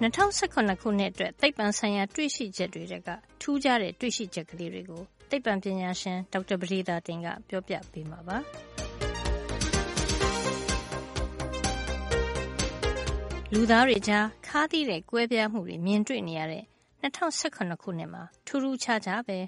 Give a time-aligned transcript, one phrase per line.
[0.00, 3.08] 2018ခုနှစ်အတွက် သိပ္ပံဆိုင်ရာ တွေ့ရှိချက်တွေက
[3.40, 8.38] ထူးခြားတဲ့ တွေ့ရှိချက်ကလေးတွေကို သိပ္ပံပညာရှင် ဒေါက်တာပဒေသာတင်က ပြောပြပေးမှာပါ။
[13.52, 16.64] လူသားတွေကြား ခါးသီးတဲ့ ကွဲပြားမှုတွေ မြင်တွေ့နေရတဲ့
[17.02, 19.38] 2018ခုနှစ်မှာ ထူးထူးခြားခြားပဲ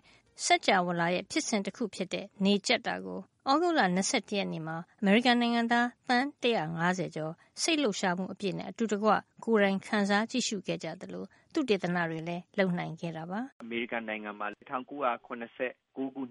[0.45, 3.21] စัจ java လာရဲ့ ဖြစ်စဉ်တစ်ခုဖြစ်တဲ့ နေကြက်တာကို
[3.51, 9.11] ဩဂုတ်လ21ရက်နေ့မှာ အမေရိကန်နိုင်ငံသား သန်း150ကျော် စိတ်လှုပ်ရှားမှုအပြည့်နဲ့ အတူတကွ
[9.45, 15.33] ကိုယ်တိုင်ခန်းစားကြည့်ရှုခဲ့ကြသလိုသူတေသနတွေလည်း လုပ်နိုင်ခဲ့တာပါ အမေရိကန်နိုင်ငံမှာ1989ခု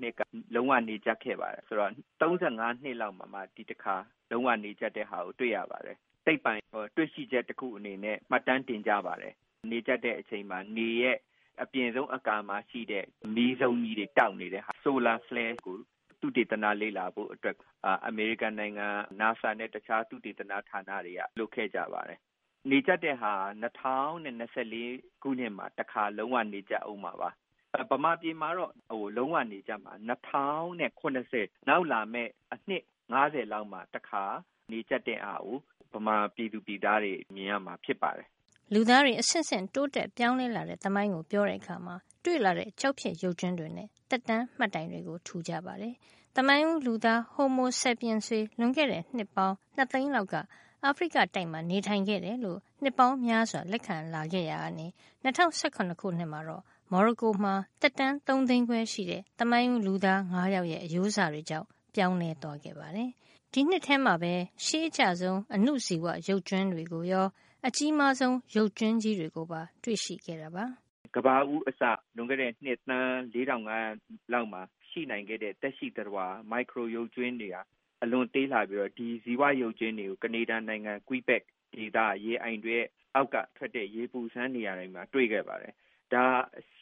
[0.02, 0.20] နှစ်က
[0.56, 3.96] လုံးဝနေကြခဲ့ပါတယ် ဆိုတော့35နှစ်လောက်မှာမှ ဒီတစ်ခါ
[4.32, 6.52] လုံးဝနေကြတဲ့ဟာကို တွေ့ရပါတယ် သိပ္ပံ
[6.96, 9.34] တွေ့ရှိချက်တစ်ခုအနေနဲ့ မှတ်တမ်းတင်ကြပါတယ်
[9.72, 11.18] နေကြတဲ့အချိန်မှာ နေရဲ့
[11.64, 13.06] အပြင်ဆုံးအကာမှာရှိတဲ့
[13.36, 15.78] မီးစုံကြီးတွေ တောက်နေတဲ့ solar flare ကို
[16.22, 17.56] သုတေသနလေ့လာဖို့အတွက်
[18.08, 18.88] အမေရိကန်နိုင်ငံ
[19.20, 22.20] NASA နဲ့ တခြားသုတေသနဌာနတွေက လုပ်ခဲ့ကြပါတယ်။
[22.72, 23.34] နေကြတဲ့ဟာ
[24.48, 27.30] 2024ခုနှစ်မှာ တခါ လုံးဝနေကြအောင်ပါပါ။
[27.92, 29.94] ဗမာပြည်မှာတော့ဟိုလုံးဝနေကြမှာ
[30.68, 32.84] 2080နောက်လာမဲ့အနှစ်
[33.14, 34.24] 90လောက်မှာ တခါ
[34.72, 35.58] နေကြတဲ့အားကို
[35.94, 38.28] ဗမာပြည်သူပြည်သားတွေ မြင်ရမှာ ဖြစ်ပါတယ်
[38.74, 45.96] လူသားတွေ အဆင့်ဆင့် တိုးတက်ပြောင်းလဲလာတဲ့ သမိုင်းကို ပြောတဲ့အခါမှာ တွေ့လာတဲ့ ကျောက်ဖြစ်ရုပ်ကြွင်းတွေနဲ့ သက်တမ်းမှတ်တိုင်တွေကို ထူကြပါတယ်။
[46.36, 50.36] သမိုင်းဦးလူသား Homo sapiens တွေ လွန်ခဲ့တဲ့ နှစ်ပေါင်း ၂ သိန်းလောက်က
[50.84, 54.88] အာဖရိကတိုက်မှာ နေထိုင်ခဲ့တယ်လို့ နှစ်ပေါင်းများစွာ လက်ခံလာခဲ့ရာကနေ
[55.24, 63.10] ၂၀၁၇ ခုနှစ်မှာတော့ မော်ရိုကိုမှာ သက်တမ်း ၃ သိန်းခွဲရှိတဲ့ သမိုင်းဦးလူသား ၅ ယောက်ရဲ့ အရိုးစတွေကြောင့် ပြောင်းလဲသွားခဲ့ပါတယ်။
[63.54, 64.34] ဒီနှစ်ထဲမှာပဲ
[64.66, 67.28] ရှေးအကျဆုံး အဏုဇီဝရုပ်ကြွင်းတွေကိုရော
[67.68, 70.66] အကြီးမားဆုံး ရုပ်ကြွင်းကြီးတွေကိုပါ တွေ့ရှိခဲ့တာပါ။
[71.16, 71.82] ကဘာဦးအစ
[72.16, 77.62] လွန်ခဲ့တဲ့နှစ်သန်း4500လောက်မှာ ရှိနိုင်ခဲ့တဲ့တက်ရှိသတ္တဝါ မိုက်ခရိုရုပ်ကြွင်းတွေဟာ
[78.04, 81.44] အလွန်သေးလာပြီးတော့ ဒီဇီဝရုပ်ကြွင်းတွေကို ကနေဒါနိုင်ငံကွီဘက်
[81.76, 82.78] ဒေသ ရေအိုင်တွေ
[83.16, 85.74] အောက်ကထွက်တဲ့ ရေပူစမ်းနေရာတွေမှာ တွေ့ခဲ့ပါတယ်။
[86.14, 86.26] ဒါ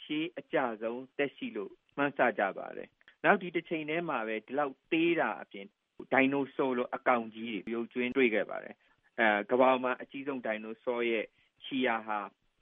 [0.01, 2.87] ရှေးအကြဆုံးတက်ရှိလို့ မှန်းဆကြပါတယ်။
[3.23, 5.67] နောက် ဒီတစ်ချိန်တည်းမှာပဲ ဒီလောက်သေးတာအပြင်
[6.13, 8.75] ဒိုင်နိုဆောလို အကောင်ကြီးတွေ ရုပ်ကြွင်းတွေ့ခဲ့ပါတယ်
[9.19, 11.25] အဲကဘာမှာ အကြီးဆုံး ဒိုင်နိုဆောရဲ့
[11.65, 12.19] ခြေရာဟာ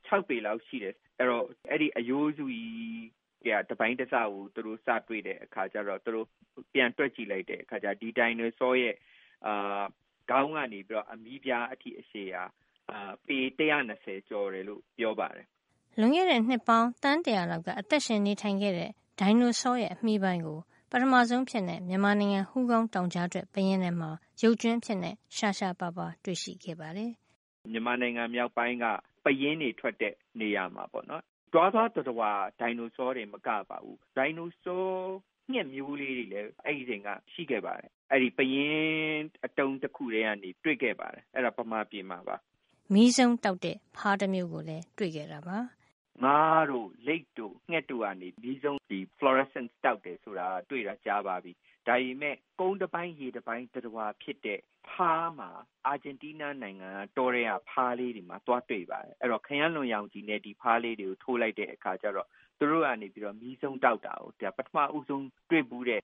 [0.07, 3.05] 6ပေလောက်ရှိတယ် အဲ့တော့ အဲ့ဒီအယိုးစုကြီး
[3.47, 6.27] က တပိုင်းတစကို သူတို့ စတွေ့တဲ့အခါကျတော့ သူတို့
[6.73, 8.95] ပြန်တွက်ကြည့်လိုက်တဲ့အခါကျဒီဒိုင်နိုဆောရဲ့
[9.47, 9.83] အာ
[10.29, 12.43] ခေါင်းကနေပြီးတော့ အမီးပြားအထိ အရှည်ဟာ
[12.91, 13.37] အာပေ
[13.83, 15.47] 120ကျော်တယ်လို့ ပြောပါတယ်
[15.99, 20.59] လွန်ခဲ့တဲ့ နှစ်ပေါင်းတန်းတရာလောက်က အသက်ရှင်နေထိုင်ခဲ့တဲ့ ဒိုင်နိုဆောရဲ့ အမိပိုင်းကို
[20.91, 24.09] ပထမဆုံးဖြစ်တဲ့မြန်မာနိုင်ငံ ဟူးကောင်းတောင်ကြားအတွက်ပရင်ထဲမှာ
[24.41, 27.11] ရုပ်ကျွင်းဖြစ်တဲ့ရှာရှာပါပါတွေ့ရှိခဲ့ပါတယ်။
[27.71, 28.85] မြန်မာနိုင်ငံမြောက်ပိုင်းက
[29.25, 32.17] ပရင်တွေထွက်တဲ့နေရာမှာပေါ့နော်။တွားသွားတော်တော်
[32.59, 34.83] ဒိုင်နိုဆောတွေမကပါဘူး။ဒိုင်နိုဆော
[35.51, 42.35] ငှက်မျိုးလေးတွေလည်းအဲ့ဒီချိန်ကရှိခဲ့ပါတယ်။အဲ့ဒီပရင်အတုံးတစ်ခုတည်းကနေတွေ့ခဲ့ပါတယ်။အဲ့ဒါပမာပြည်မှာပါ။
[42.93, 45.57] မီးစုံတောက်တဲ့ဖားတစ်မျိုးကိုလည်းတွေ့ခဲ့တာပါ။
[46.23, 51.51] ငါးတို့လိပ်တို့ငှက်တို့ကနေဒီဆုံးဒီ fluorescence တောက်တယ်ဆိုတာတွေ့တာကြားပါပြီ။
[51.87, 54.59] ဒါပေမဲ့ကုန်းတစ်ပိုင်းရေတစ်ပိုင်းတတော်ဖြစ်တဲ့
[54.89, 55.49] ဖားမှာ
[55.87, 62.27] အာဂျင်တီးနားနိုင်ငံကတောထဲကဖားလေးတွေမှာသွားတွေ့ပါတယ်။အဲ့တော့ခရမ်းလွန်ရောင်ကြီးနဲ့ဒီဖားလေးတွေကိုထိုးလိုက်တဲ့အခါကျတော့
[62.59, 66.01] သူတို့ကနေပြီးတော့မီးစုံတောက်တာကိုဒါပထမဦးဆုံးတွေ့ဘူးတဲ့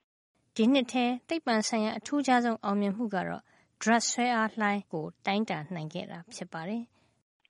[0.56, 3.42] ဒီနှစ်ထဲသိပ္ပံဆိုင်ရာအထူးခြားဆုံးအောင်မြင်မှုကတော့
[3.82, 6.84] drug ဆွဲအားလှိုင်းကိုတိုင်းတာနိုင်ခဲ့တာဖြစ်ပါတယ်။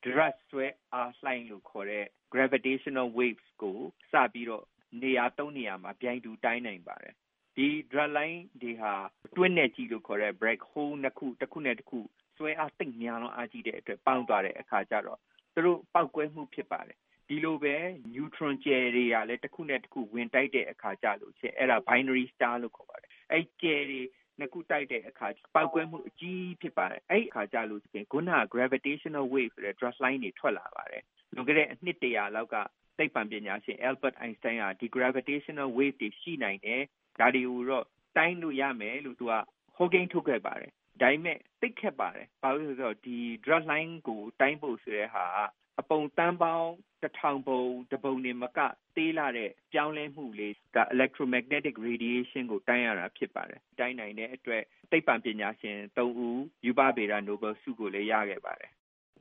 [0.05, 3.79] drug ဆွဲအားလှိုင်းလို့ခေါ်တဲ့ gravitational waves ကို
[4.11, 4.65] စပြီးတော့
[5.01, 7.13] နေရာ ၃ နေရာမှာ ပြိုင်တူတိုင်းနိုင်ပါတယ်။
[7.55, 8.93] ဒီ drug line တွေဟာ
[9.37, 11.99] တွင်းနယ်ကြီးလို့ခေါ်တဲ့ black hole နှစ်ခုတစ်ခုနဲ့တစ်ခု
[12.37, 15.19] ဆွဲအားသိပ်များလွန်းအားကြီးတဲ့အတွက် ပေါင်းသွားတဲ့အခါကျတော့
[15.53, 16.97] သူတို့ ပောက်ကွဲမှုဖြစ်ပါတယ်။
[17.27, 17.75] ဒီလိုပဲ
[18.13, 24.01] neutron ကြယ်တွေကလည်းတစ်ခုနဲ့တစ်ခု ဝင်တိုက်တဲ့အခါကျလို့ရှိရင် အဲ့ဒါ binary star လို့ခေါ်ပါတယ်။အဲ့ကြယ်တွေ
[24.41, 31.03] နှစ်ခုတိုက်တဲ့အခါပောက်ကွဲမှုအကြီးဖြစ်ပါတယ်။အဲ့အခါကျလို့ရှိရင်ခုနက gravitational wave ဆိုတဲ့ drug line တွေထွက်လာပါတယ်
[31.35, 32.55] လွန်ခဲ့တဲ့အနှစ်တရာလောက်က
[32.97, 36.81] သိပ္ပံပညာရှင် Albert Einstein ကဒီ gravitational wave တွေရှိနိုင်တယ်
[37.19, 37.85] ဒါတွေကိုတော့
[38.17, 39.33] တိုင်းလို့ရမယ်လို့သူက
[39.75, 45.41] ဟောကိန်းထုတ်ခဲ့ပါတယ်ဒါပေမဲ့သိခက်ပါတယ်ဘာလို့လဲဆိုတော့ဒီ drug line ကိုတိုင်းဖို့ဆိုတဲ့ဟာအ
[45.91, 46.71] ပုံတန်းပေါင်း
[47.03, 48.59] တစ်ထောင်ပုံတပုံနေမက
[48.95, 58.71] သေးလာတဲ့ပြောင်းလဲမှုလေးက electromagnetic radiation ကိုတိုင်းရတာဖြစ်ပါတယ်တိုင်းနိုင်တဲ့အတွက်သိပ္ပံပညာရှင်၃ဦးယူပဗေဒ Nobel ဆုကိုလည်းရခဲ့ပါတယ်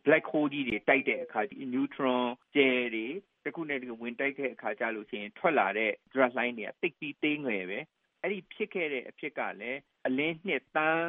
[0.04, 1.40] black hole ကြီးတွေတိုက်တဲ့အခါ
[1.74, 2.24] neutron
[2.54, 3.06] ကြယ်တွေ
[3.44, 7.78] တခုနဲ့တခုဝင်တိုက်တဲ့အခါကျလို့ရှိရင်ထွက်လာတဲ့ drug line တွေကတိတ်ပြီးသေးငယ်ပဲ
[8.22, 11.06] အဲ့ဒီဖြစ်ခဲ့တဲ့အဖြစ်ကလည်းအလင်းနှစ်တန်း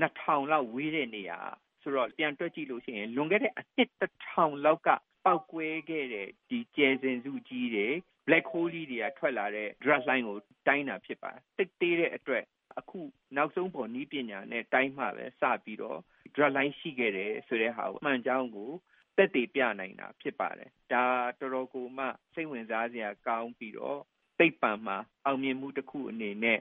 [0.00, 1.40] 2000လောက်ဝေးတဲ့နေရာ
[1.82, 4.88] ဆိုတော့ပြန်တွက်ကြည့်လို့ရှိရင်လွန်ခဲ့တဲ့အနှစ်1000လောက်က
[5.24, 7.88] ပောက်ကွဲခဲ့တဲ့ဒီကျယ်စင်စုကြီးတွေ
[8.26, 12.44] black hole ကြီးတွေကထွက်လာတဲ့ drug line ကိုတိုင်းတာဖြစ်ပါတယ်တိတ်သေးတဲ့အတွက်
[12.78, 13.00] အခု
[13.36, 15.98] နောက်ဆုံးပေါ်နီးပညာနဲ့တိုင်းမှပဲစပြီးတော့
[16.34, 18.70] drug line ရှိခဲ့တယ်ဆိုတဲ့ဟာကိုအမှန်ကြောင်းကို
[19.16, 21.04] သက်သေပြနိုင်တာဖြစ်ပါတယ်ဒါ
[21.40, 24.00] တော်တော်ကိုမှစိတ်ဝင်စားစရာကောင်းပြီးတော့
[24.38, 26.58] သိပ္ပံမှာအောင်မြင်မှုတစ်ခုအနေနဲ့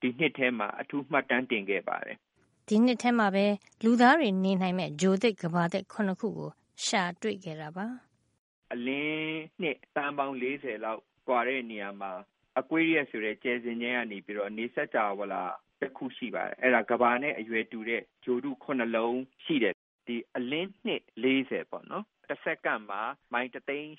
[0.00, 2.18] ဒီနှစ်ထဲမှာအထူးမှတ်တမ်းတင်ခဲ့ပါတယ်
[2.68, 3.46] ဒီနှစ်ထဲမှာပဲ
[3.84, 6.50] လူသားတွေနေနိုင်မဲ့ဂျိုသစ်ကဘာသစ်ခုနှစ်ခုကို
[6.84, 7.86] ရှာတွေ့ခဲ့တာပါ
[8.72, 12.12] အလင်းနှစ်တန်ပေါင်း40လောက်ကွာတဲ့နေရာမှာ
[12.60, 15.42] အကွေးရက်ဆိုတဲ့ကျဲစင်ချင်း ကနေပြီးတော့ နေဆက်ကြဝလာ
[15.80, 19.74] တစ်ခုရှိပါတယ် အဲ့ဒါကဘာနဲ့ အရွယ်တူတဲ့ဂျိုတုခုနှလုံးရှိတယ်
[20.06, 23.02] ဒီအလင်း နှစ်40ပေါ့နော်တစ်စက္ကန့်မှာ
[23.32, 23.90] မိုင်3သိန်း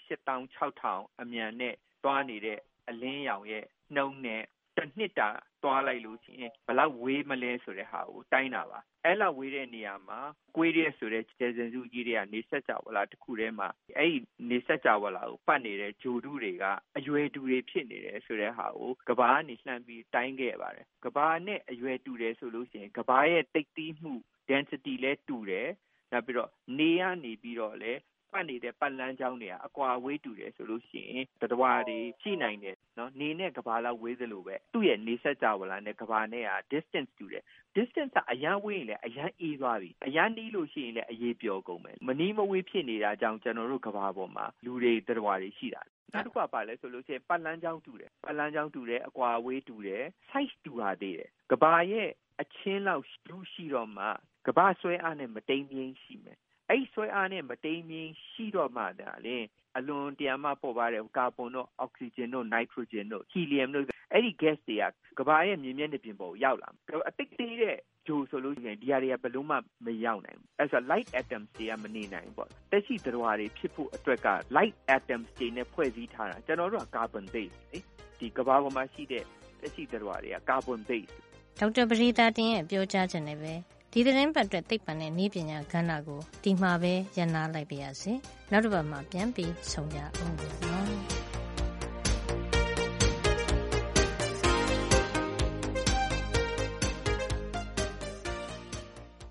[0.60, 2.60] 8600အမြန်နဲ့တွားနေတဲ့
[2.90, 3.66] အလင်းရောင်ရဲ့
[3.96, 4.44] နှုံးနဲ့
[4.78, 5.30] တစ်နှစ်တာ
[5.64, 10.20] သွားလိုက်လို့ရှိရင်ဘလောက်ဝေးမလဲဆိုတဲ့ဟာကို တိုင်းတာပါ အဲ့လောက်ဝေးတဲ့နေရာမှာ
[10.56, 13.68] ကွေးရဲဆိုတဲ့ကျယ်စင်စုကြီးတွေကနေဆက်ကြဝလာတစ်ခုထဲမှာ
[13.98, 14.20] အဲ့ဒီ
[14.50, 16.66] နေဆက်ကြဝလာကို ပတ်နေတဲ့ဂျိုတုတွေက
[16.98, 24.14] အရွယ်တူတွေ ဖြစ်နေတယ်ဆိုတဲ့ဟာကိုကဘာကနေ လှမ်းပြီးတိုင်းခဲ့ပါတယ်ကဘာနဲ့ အရွယ်တူတယ်ဆိုလို့ရှိရင်ကဘာရဲ့တိတ်တီးမှု
[24.50, 25.70] density လဲတူတယ်
[26.12, 27.94] နောက်ပြီးတော့ နေရနေပြီးတော့လေ
[28.36, 37.44] ပတ်နေတဲ့ ပတ်လန်းကြောင်းတွေက အကွာဝေးတူတယ်ဆိုလို့ရှိရင်တတဝါတွေရှိနိုင်တယ် နော်နေနဲ့ကဘာလောက်ဝေးသလိုပဲ သူ့ရဲ့ နေဆက်ကြဝလာနဲ့ကဘာနဲ့က distance တူတယ်
[37.76, 45.82] distance က အရန်ဝေးရင်လည်း အရန်အေးသွားပြီ အရန်နီးလို့ရှိရင်လည်းအေးပျော်ကုန်မယ် မနီးမဝေးဖြစ်နေတာကြောင့် ကျွန်တော်တို့ကဘာပေါ်မှာ လူတွေတတဝါတွေ ရှိတာ
[46.14, 52.10] နောက်တစ်ခုကပါလဲဆိုလို့ရှိရင် ပတ်လန်းကြောင်းတူတယ် ပတ်လန်းကြောင်းတူတယ် အကွာဝေးတူတယ် size တူတာသေးတယ်ကဘာရဲ့
[52.42, 54.06] အချင်းလောက်လူရှိတော့မှ
[54.48, 56.38] ကဘာဆွဲအားနဲ့ မတိမ်ပြင်းရှိမယ်
[56.70, 59.38] အဲ့ဆွဲအားနဲ့မတိမ်မြင်ရှိတော့မှဒါလေ
[59.78, 64.78] အလွန်တရာမှပေါ်ပါတဲ့ကာဗွန်တို့အောက်ဆီဂျင်တို့နိုက်ထရိုဂျင်တို့ဟီလီယမ်တို့အဲ့ဒီ gas တွေ
[65.18, 66.70] ကကဘာရဲ့မြင်မျက်နှာပြင်ပေါ်ရောက်လာ
[67.10, 67.78] အတိတ်သေးတဲ့
[68.08, 77.80] ဂျိုဆိုလို့ရှိရင်ဒီဟာတွေကဘယ်လုံးမှမရောက်နိုင်ဘူးအဲ့ဆို light atoms တွေကမနေနိုင်ဘူးပေါ့တက်ရှိသတ္တဝါတွေဖြစ်ဖို့အတွက်က light atoms တွေနဲ့ဖွဲ့စည်းထားတာကျွန်တော်တို့က carbon base လေ
[78.20, 79.24] ဒီကဘာပေါ်မှာရှိတဲ့
[79.62, 81.12] တက်ရှိသတ္တဝါတွေက carbon base
[81.60, 83.54] ဒေါက်တာပရိသတ်တင်ရဲ့ပြောကြားချက်နဲ့ပဲ
[83.98, 88.12] ဒီသတင်းပတ်အတွက်သိပ္ပံနဲ့နည်းပညာကဏ္ဍကိုဒီမှာပဲရန်နာလိုက်ပါရစေ
[88.52, 90.65] နောက်တစ်ပတ်မှာပြန်ပြီးဆုံကြအောင်